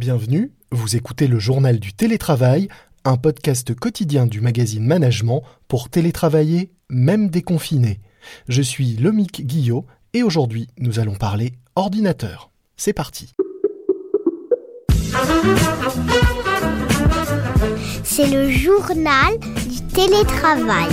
[0.00, 2.68] Bienvenue, vous écoutez le journal du télétravail,
[3.04, 8.00] un podcast quotidien du magazine Management pour télétravailler, même déconfiné.
[8.48, 9.84] Je suis Lomic Guillot
[10.14, 12.50] et aujourd'hui nous allons parler ordinateur.
[12.78, 13.34] C'est parti.
[18.02, 19.38] C'est le journal
[19.68, 20.88] du télétravail.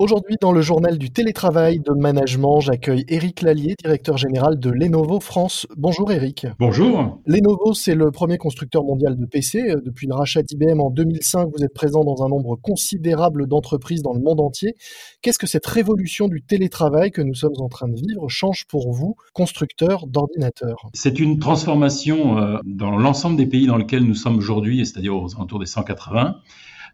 [0.00, 5.18] Aujourd'hui, dans le journal du télétravail de management, j'accueille Éric Lallier, directeur général de Lenovo
[5.18, 5.66] France.
[5.76, 6.46] Bonjour Éric.
[6.60, 7.18] Bonjour.
[7.26, 9.74] Lenovo, c'est le premier constructeur mondial de PC.
[9.84, 14.12] Depuis le rachat d'IBM en 2005, vous êtes présent dans un nombre considérable d'entreprises dans
[14.12, 14.76] le monde entier.
[15.20, 18.92] Qu'est-ce que cette révolution du télétravail que nous sommes en train de vivre change pour
[18.92, 20.90] vous, constructeur d'ordinateurs?
[20.94, 25.34] C'est une transformation euh, dans l'ensemble des pays dans lesquels nous sommes aujourd'hui, c'est-à-dire aux
[25.34, 26.36] alentours des 180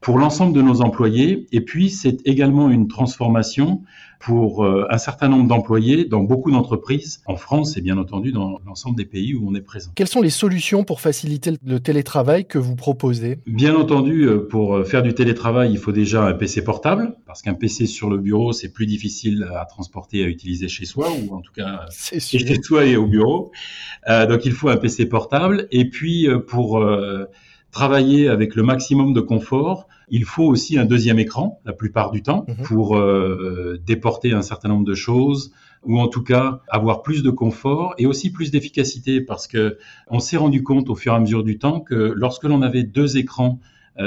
[0.00, 1.46] pour l'ensemble de nos employés.
[1.52, 3.82] Et puis, c'est également une transformation
[4.24, 8.58] pour euh, un certain nombre d'employés dans beaucoup d'entreprises en France et bien entendu dans
[8.64, 9.90] l'ensemble des pays où on est présent.
[9.94, 13.40] Quelles sont les solutions pour faciliter le télétravail que vous proposez?
[13.46, 17.42] Bien entendu, euh, pour euh, faire du télétravail, il faut déjà un PC portable parce
[17.42, 21.08] qu'un PC sur le bureau, c'est plus difficile à transporter et à utiliser chez soi
[21.10, 23.52] ou en tout cas chez soi et au bureau.
[24.08, 25.68] donc, il faut un PC portable.
[25.70, 26.82] Et puis, pour
[27.74, 32.22] travailler avec le maximum de confort, il faut aussi un deuxième écran la plupart du
[32.22, 32.64] temps mhm.
[32.64, 37.30] pour euh, déporter un certain nombre de choses ou en tout cas avoir plus de
[37.30, 41.18] confort et aussi plus d'efficacité parce que on s'est rendu compte au fur et à
[41.18, 43.58] mesure du temps que lorsque l'on avait deux écrans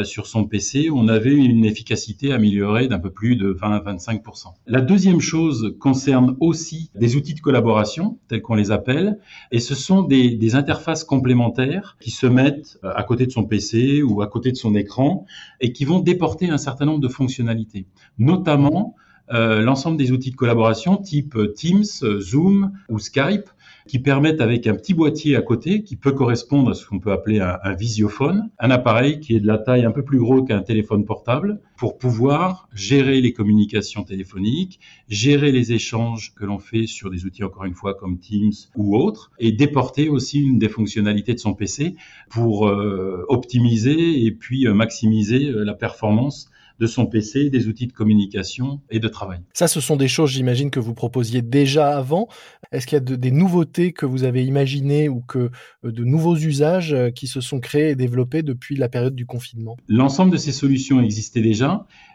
[0.03, 4.47] sur son PC, on avait une efficacité améliorée d'un peu plus de 20 à 25%
[4.65, 9.19] La deuxième chose concerne aussi des outils de collaboration, tels qu'on les appelle,
[9.51, 13.45] et ce sont des, des, interfaces complémentaires qui se mettent euh, à côté de son
[13.45, 15.25] PC ou à côté de son écran
[15.61, 17.85] et qui vont déporter un certain nombre de fonctionnalités,
[18.17, 18.95] notamment
[19.33, 21.83] euh, l'ensemble des outils de collaboration type Teams,
[22.19, 23.49] Zoom ou Skype
[23.87, 27.11] qui permettent avec un petit boîtier à côté qui peut correspondre à ce qu'on peut
[27.11, 30.61] appeler un, visiophone, un appareil qui est de la taille un peu plus gros qu'un
[30.61, 37.11] téléphone portable pour pouvoir gérer les communications téléphoniques, gérer les échanges que l'on fait sur
[37.11, 41.35] des outils encore une fois comme Teams ou autres et déporter aussi une des fonctionnalités
[41.35, 41.95] de son PC
[42.29, 46.49] pour euh, optimiser et puis euh, maximiser euh, la performance
[46.79, 49.39] de son PC, des outils de communication et de travail.
[49.53, 52.27] Ça, ce sont des choses, j'imagine, que vous proposiez déjà avant.
[52.71, 55.49] Est-ce qu'il y a des nouveautés que vous avez imaginées ou que
[55.83, 59.75] de nouveaux usages qui se sont créés et développés depuis la période du confinement?
[59.87, 61.66] L'ensemble de ces solutions existaient déjà.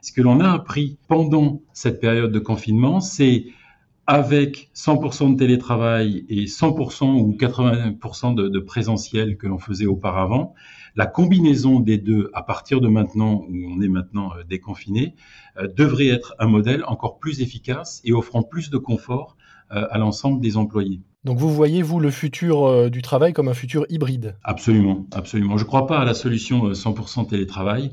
[0.03, 3.47] Ce que l'on a appris pendant cette période de confinement, c'est
[4.07, 10.55] avec 100% de télétravail et 100% ou 80% de, de présentiel que l'on faisait auparavant,
[10.97, 15.15] la combinaison des deux à partir de maintenant où on est maintenant euh, déconfiné
[15.57, 19.37] euh, devrait être un modèle encore plus efficace et offrant plus de confort
[19.71, 21.01] euh, à l'ensemble des employés.
[21.25, 25.57] Donc vous voyez, vous, le futur du travail comme un futur hybride Absolument, absolument.
[25.57, 27.93] Je ne crois pas à la solution 100% télétravail,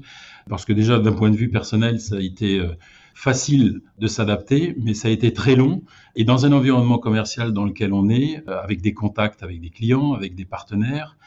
[0.50, 2.60] parce que déjà, d'un point de vue personnel, ça a été
[3.14, 5.84] facile de s'adapter, mais ça a été très long.
[6.16, 10.14] Et dans un environnement commercial dans lequel on est, avec des contacts avec des clients,
[10.14, 11.18] avec des partenaires,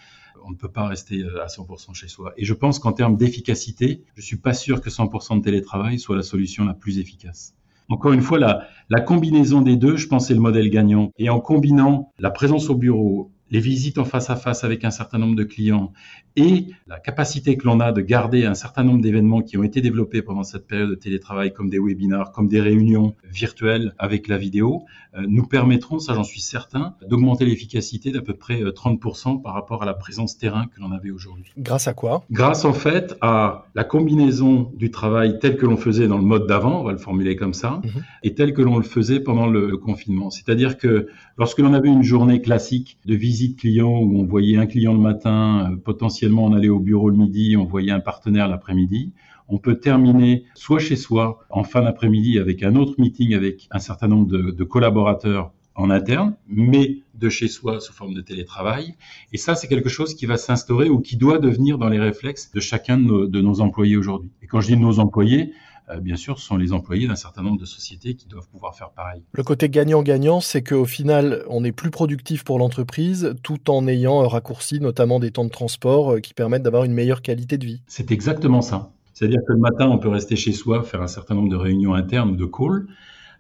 [0.45, 2.33] on ne peut pas rester euh, à 100% chez soi.
[2.37, 6.17] Et je pense qu'en termes d'efficacité, je suis pas sûr que 100% de télétravail soit
[6.17, 7.55] la solution la plus efficace.
[7.93, 11.13] Encore une fois, la, combinaison des deux, je pense, c'est le modèle gagnant.
[11.19, 14.91] Et en combinant la présence au bureau, les visites en face à face avec un
[14.91, 15.93] certain nombre de clients
[16.37, 19.83] et la capacité que l'on a de garder un certain nombre d'événements qui ont été
[19.83, 24.39] développés pendant cette période de télétravail, comme des webinars, comme des réunions virtuelles avec la
[24.39, 29.43] vidéo, euh, nous permettront, ça j'en suis certain, d'augmenter l'efficacité d'à peu près 30% euh,
[29.43, 31.53] par rapport à la présence terrain que l'on avait aujourd'hui.
[31.59, 32.25] Grâce à quoi?
[32.31, 36.47] Grâce en fait à la combinaison du travail tel que l'on faisait dans le mode
[36.47, 38.03] d'avant, on va le formuler comme ça, mhm.
[38.23, 40.31] et tel que l'on le faisait pendant le, le confinement.
[40.31, 44.57] C'est-à-dire que lorsque l'on avait une journée classique de visite de clients où on voyait
[44.57, 48.01] un client le matin, euh, potentiellement on allait au bureau le midi, on voyait un
[48.01, 49.13] partenaire l'après-midi.
[49.49, 53.81] On peut terminer soit chez soi en fin d'après-midi avec un autre meeting avec un
[53.81, 58.95] certain nombre de, collaborateurs en interne, mais de chez soi sous forme de télétravail.
[59.33, 62.51] Et ça, c'est quelque chose qui va s'instaurer ou qui doit devenir dans les réflexes
[62.53, 64.31] de chacun de nos employés aujourd'hui.
[64.43, 65.53] Et quand je dis de nos employés,
[66.01, 68.91] bien sûr, ce sont les employés d'un certain nombre de sociétés qui doivent pouvoir faire
[68.91, 69.23] pareil.
[69.33, 74.27] Le côté gagnant-gagnant, c'est qu'au final, on est plus productif pour l'entreprise tout en ayant
[74.27, 77.83] raccourci notamment des temps de transport euh, qui permettent d'avoir une meilleure qualité de vie.
[77.87, 78.91] C'est exactement ça.
[79.15, 81.95] C'est-à-dire que le matin, on peut rester chez soi, faire un certain nombre de réunions
[81.95, 82.87] internes ou de calls.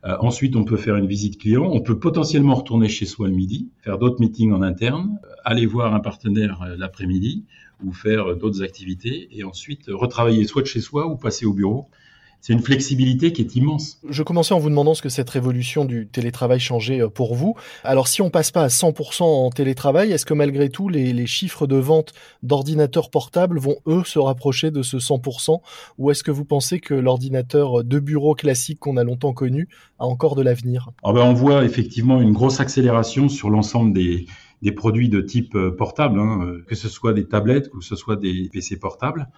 [0.04, 1.64] Euh, ensuite, on peut faire une visite client.
[1.64, 5.94] On peut potentiellement retourner chez soi le midi, faire d'autres meetings en interne, aller voir
[5.94, 7.44] un partenaire l'après-midi
[7.84, 11.88] ou faire d'autres activités et ensuite retravailler soit de chez soi ou passer au bureau
[12.42, 14.00] c'est une flexibilité qui est immense.
[14.08, 17.54] Je commençais en vous demandant ce que cette révolution du télétravail changeait euh, pour vous.
[17.84, 21.68] Alors si on passe pas à 100% en télétravail, est-ce que malgré tout les, chiffres
[21.68, 25.60] de vente d'ordinateurs portables vont eux se rapprocher de ce 100%
[25.98, 29.68] ou est-ce que vous pensez que l'ordinateur de bureau classique qu'on a longtemps connu
[30.00, 30.90] a encore de l'avenir?
[31.04, 34.26] Ah ben, On voit effectivement une grosse accélération sur l'ensemble des,
[34.74, 38.48] produits de type euh, portable, hein, que ce soit des tablettes, que ce soit des
[38.52, 39.28] PC portables.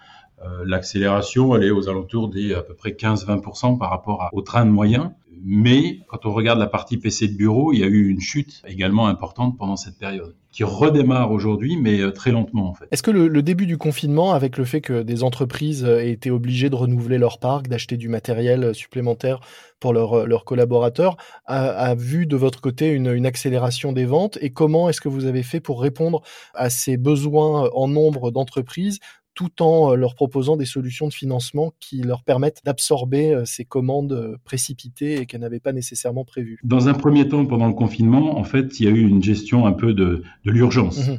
[0.43, 4.67] Euh, l'accélération, elle est aux alentours des à peu près 15-20% par rapport au train
[4.67, 5.15] de moyen.
[5.47, 8.63] Mais quand on regarde la partie PC de bureau, il y a eu une chute
[8.67, 12.87] également importante pendant cette période, qui redémarre aujourd'hui, mais euh, très lentement en fait.
[12.91, 16.31] Est-ce que le, début du confinement, avec le fait que des entreprises euh, aient été
[16.31, 19.41] obligées de renouveler leur parc, d'acheter du matériel supplémentaire
[19.81, 24.39] pour leurs collaborateurs, a, vu de votre côté une, une accélération des ventes?
[24.41, 26.23] Et comment est-ce que vous avez fait pour répondre
[26.55, 28.99] à ces besoins en nombre d'entreprises
[29.35, 33.65] tout en euh, leur proposant des solutions de financement qui leur permettent d'absorber euh, ces
[33.65, 36.59] commandes euh, précipitées et qu'elles n'avaient pas nécessairement prévues.
[36.65, 39.67] Dans un premier temps, pendant le confinement, en fait, il y a eu une gestion
[39.67, 41.09] un peu de, l'urgence.
[41.09, 41.19] Mmh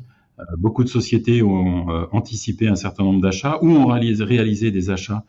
[0.57, 5.23] beaucoup de sociétés ont anticipé un certain nombre d'achats ou ont réalisé des achats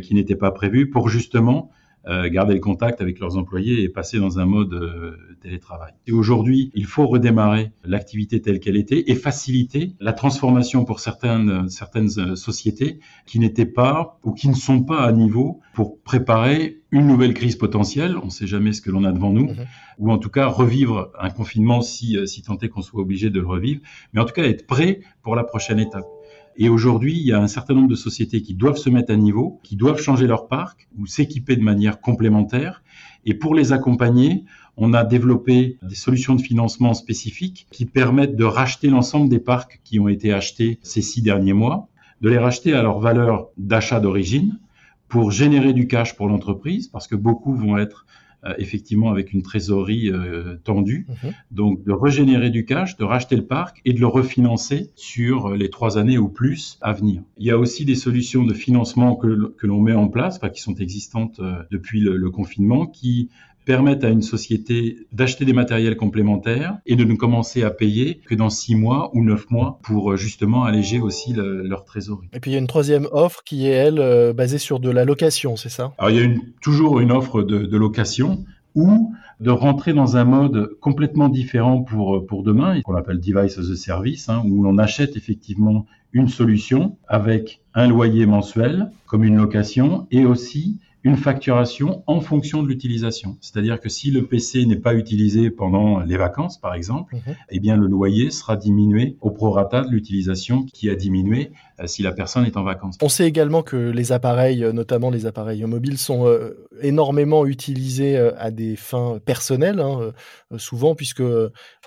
[0.00, 1.70] qui n'étaient pas prévus pour justement
[2.06, 5.92] garder le contact avec leurs employés et passer dans un mode euh, télétravail.
[6.06, 11.68] Et aujourd'hui, il faut redémarrer l'activité telle qu'elle était et faciliter la transformation pour certaines,
[11.68, 16.82] certaines euh, sociétés qui n'étaient pas ou qui ne sont pas à niveau pour préparer
[16.92, 18.16] une nouvelle crise potentielle.
[18.22, 19.66] On ne sait jamais ce que l'on a devant nous, mhm.
[19.98, 23.40] ou en tout cas revivre un confinement si, si tant est qu'on soit obligé de
[23.40, 23.80] le revivre,
[24.12, 26.06] mais en tout cas être prêt pour la prochaine étape.
[26.58, 29.16] Et aujourd'hui, il y a un certain nombre de sociétés qui doivent se mettre à
[29.16, 32.82] niveau, qui doivent changer leur parc ou s'équiper de manière complémentaire.
[33.26, 34.44] Et pour les accompagner,
[34.78, 39.80] on a développé des solutions de financement spécifiques qui permettent de racheter l'ensemble des parcs
[39.84, 41.88] qui ont été achetés ces six derniers mois,
[42.22, 44.58] de les racheter à leur valeur d'achat d'origine
[45.08, 48.06] pour générer du cash pour l'entreprise, parce que beaucoup vont être
[48.58, 51.06] effectivement avec une trésorerie euh, tendue.
[51.08, 51.32] Mhm.
[51.50, 55.70] Donc de régénérer du cash, de racheter le parc et de le refinancer sur les
[55.70, 57.22] trois années ou plus à venir.
[57.38, 60.50] Il y a aussi des solutions de financement que, que l'on met en place, enfin,
[60.50, 63.30] qui sont existantes euh, depuis le, le confinement, qui
[63.66, 68.34] permettent à une société d'acheter des matériels complémentaires et de ne commencer à payer que
[68.34, 72.28] dans six mois ou neuf mois pour euh, justement alléger aussi leur trésorerie.
[72.32, 74.88] Et puis il y a une troisième offre qui est elle euh, basée sur de
[74.88, 75.92] la location, c'est ça?
[75.98, 80.16] Alors il y a une, toujours une offre de, de location ou de rentrer dans
[80.16, 84.62] un mode complètement différent pour, pour demain, qu'on appelle Device as a Service, hein, où
[84.62, 91.16] l'on achète effectivement une solution avec un loyer mensuel comme une location et aussi une
[91.16, 93.38] facturation en fonction de l'utilisation.
[93.40, 97.14] C'est-à-dire que si le PC n'est pas utilisé pendant les vacances, par exemple,
[97.48, 102.02] eh bien le loyer sera diminué au prorata de l'utilisation qui a diminué euh, si
[102.02, 102.96] la personne est en vacances.
[103.02, 108.16] On sait également que les appareils, euh, notamment les appareils mobiles, sont euh, énormément utilisés
[108.16, 110.12] à des fins personnelles, hein,
[110.56, 111.22] souvent puisque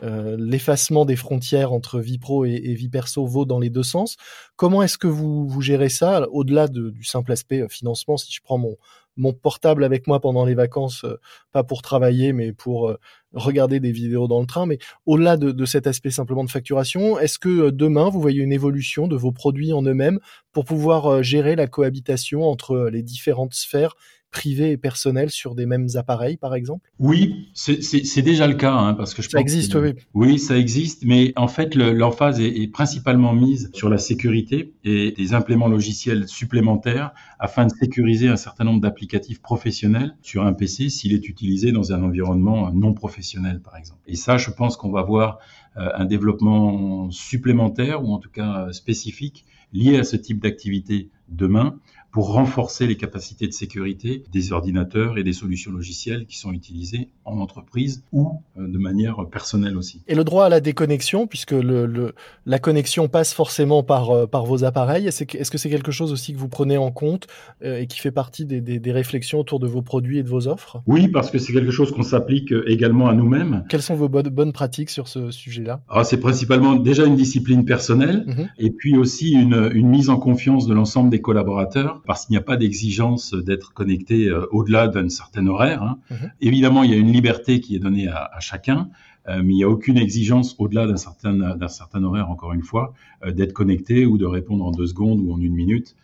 [0.02, 4.16] l'effacement des frontières entre vie pro et, vie perso vaut dans les deux sens.
[4.56, 8.58] Comment est-ce que vous, vous gérez ça au-delà du simple aspect financement Si je prends
[8.58, 8.78] mon
[9.20, 11.20] mon portable avec moi pendant les vacances, euh,
[11.52, 12.98] pas pour travailler, mais pour euh,
[13.34, 14.66] regarder des vidéos dans le train.
[14.66, 18.54] Mais au-delà de, cet aspect simplement de facturation, est-ce que euh, demain, vous voyez une
[18.54, 20.20] évolution de vos produits en eux-mêmes
[20.54, 23.96] pour pouvoir gérer la cohabitation entre les différentes sphères
[24.32, 26.90] privé et personnel sur des mêmes appareils, par exemple?
[27.00, 29.94] Oui, c'est déjà le cas, hein, parce que je ça existe, oui.
[30.14, 35.12] Oui, ça existe, mais en fait, l'emphase est, est, principalement mise sur la sécurité et
[35.12, 40.90] des impléments logiciels supplémentaires afin de sécuriser un certain nombre d'applicatifs professionnels sur un PC
[40.90, 44.02] s'il est utilisé dans un environnement non professionnel, par exemple.
[44.06, 45.40] Et ça, je pense qu'on va voir
[45.78, 51.80] euh, un développement supplémentaire ou en tout cas spécifique lié à ce type d'activité demain
[52.12, 57.10] pour renforcer les capacités de sécurité des ordinateurs et des solutions logicielles qui sont utilisées
[57.26, 60.02] en entreprise ou euh, de manière personnelle aussi.
[60.08, 62.14] Et le droit à la déconnexion, puisque le,
[62.46, 66.34] la connexion passe forcément par, euh, par vos appareils, est-ce que c'est quelque chose aussi
[66.34, 67.28] que vous prenez en compte
[67.64, 70.48] euh, et qui fait partie des, des, réflexions autour de vos produits et de vos
[70.48, 70.82] offres?
[70.88, 73.66] Oui, parce que c'est quelque chose qu'on s'applique également à nous-mêmes.
[73.70, 75.82] Quelles sont vos bonnes, pratiques sur ce sujet-là?
[75.90, 80.18] Ah, C'est principalement déjà une discipline personnelle mmh et puis aussi une, une mise en
[80.18, 84.88] confiance de l'ensemble des collaborateurs parce qu'il n'y a pas d'exigence d'être connecté euh, au-delà
[84.88, 85.84] d'un certain horaire.
[85.84, 86.00] Hein.
[86.10, 86.32] Mhm.
[86.42, 88.90] Évidemment, il y a une liberté qui est donnée à, chacun,
[89.28, 92.64] euh, mais il n'y a aucune exigence au-delà d'un certain, d'un certain horaire, encore une
[92.64, 95.96] fois, euh, d'être connecté ou de répondre en deux secondes ou en une minute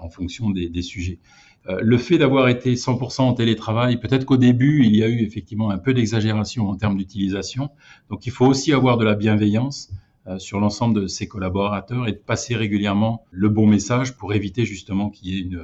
[0.00, 1.20] en fonction des, des sujets.
[1.68, 5.70] le fait d'avoir été 100% en télétravail, peut-être qu'au début, il y a eu effectivement
[5.70, 7.70] un peu d'exagération en termes d'utilisation.
[8.08, 9.92] Donc, il faut aussi avoir de la bienveillance
[10.38, 15.10] sur l'ensemble de ses collaborateurs et de passer régulièrement le bon message pour éviter justement
[15.10, 15.62] qu'il y ait une,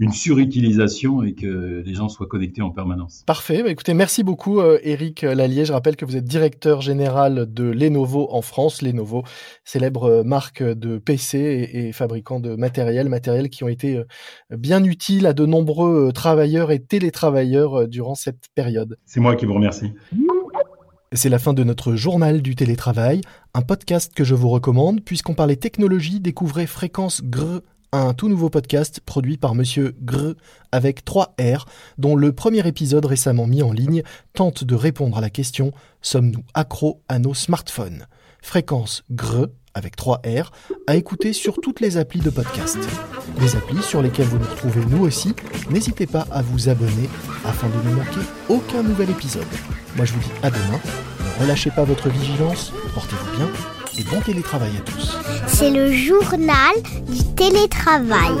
[0.00, 3.22] une surutilisation et que les gens soient connectés en permanence.
[3.26, 3.62] Parfait.
[3.62, 5.66] Bah, écoutez, merci beaucoup, Eric Lallier.
[5.66, 8.80] Je rappelle que vous êtes directeur général de Lenovo en France.
[8.80, 9.24] Lenovo,
[9.62, 14.02] célèbre marque de PC et, fabricant de matériel, matériel qui ont été
[14.50, 18.96] bien utiles à de nombreux travailleurs et télétravailleurs durant cette période.
[19.04, 19.92] C'est moi qui vous remercie.
[21.12, 23.20] C'est la fin de notre journal du télétravail,
[23.52, 25.00] un podcast que je vous recommande.
[25.00, 30.34] Puisqu'on parlait technologie, découvrez Fréquence GR, un tout nouveau podcast produit par monsieur Gr
[30.70, 31.66] avec 3 R,
[31.98, 36.44] dont le premier épisode récemment mis en ligne tente de répondre à la question Sommes-nous
[36.54, 38.06] accros à nos smartphones?
[38.40, 40.50] Fréquence GR avec 3 R
[40.86, 42.78] à écouter sur toutes les applis de podcast.
[43.38, 45.34] Des applis sur lesquelles vous nous retrouvez nous aussi.
[45.70, 47.08] N'hésitez pas à vous abonner
[47.44, 49.46] afin de ne manquer aucun nouvel épisode.
[49.96, 50.80] Moi je vous dis à demain.
[51.38, 53.48] Ne relâchez pas votre vigilance, portez-vous bien
[53.98, 55.16] et bon télétravail à tous.
[55.46, 56.74] C'est le journal
[57.08, 58.32] du télétravail.